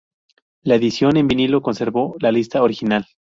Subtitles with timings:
[0.63, 3.05] La edición en vinilo conservó la lista original.